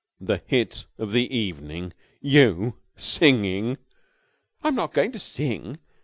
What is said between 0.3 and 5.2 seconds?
hit of the evening! You! Singing!" "I'm not going to